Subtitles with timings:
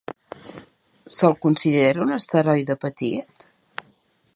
[1.17, 3.51] Se'l considera un asteroide petit?